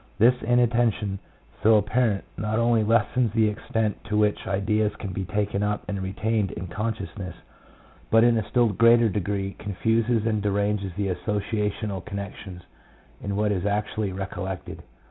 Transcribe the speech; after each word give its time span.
This 0.17 0.33
in 0.41 0.57
attention, 0.57 1.19
so 1.61 1.75
apparent, 1.75 2.23
not 2.35 2.57
only 2.57 2.83
lessens 2.83 3.31
the 3.33 3.47
extent 3.47 4.03
to 4.05 4.17
which 4.17 4.47
ideas 4.47 4.95
can 4.95 5.13
be 5.13 5.25
taken 5.25 5.61
up 5.61 5.83
and 5.87 6.01
retained 6.01 6.49
in 6.53 6.65
con 6.65 6.95
sciousness, 6.95 7.35
but 8.09 8.23
in 8.23 8.35
a 8.35 8.49
still 8.49 8.69
greater 8.69 9.09
degree 9.09 9.55
confuses 9.59 10.25
and 10.25 10.41
deranges 10.41 10.91
the 10.97 11.09
associational 11.13 12.03
connections 12.03 12.63
in 13.21 13.35
what 13.35 13.51
is 13.51 13.63
actually 13.67 14.11
recollected. 14.11 14.81